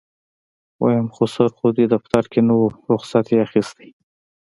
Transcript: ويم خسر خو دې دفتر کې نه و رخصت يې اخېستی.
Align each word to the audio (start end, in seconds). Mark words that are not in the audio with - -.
ويم 0.83 1.07
خسر 1.15 1.49
خو 1.57 1.67
دې 1.77 1.85
دفتر 1.93 2.23
کې 2.31 2.41
نه 2.47 2.53
و 2.59 2.63
رخصت 2.93 3.25
يې 3.31 3.37
اخېستی. 3.45 3.89